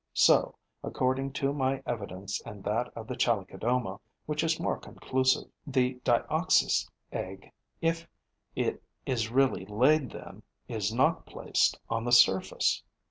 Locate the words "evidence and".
1.85-2.63